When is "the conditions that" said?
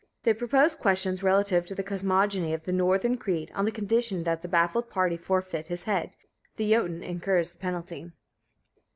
3.65-4.41